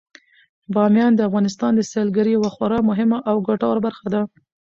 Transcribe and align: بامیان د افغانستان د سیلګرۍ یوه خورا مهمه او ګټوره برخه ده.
بامیان 0.73 1.11
د 1.15 1.21
افغانستان 1.29 1.71
د 1.75 1.81
سیلګرۍ 1.91 2.31
یوه 2.35 2.49
خورا 2.55 2.79
مهمه 2.89 3.17
او 3.29 3.35
ګټوره 3.47 3.79
برخه 3.87 4.07
ده. 4.13 4.21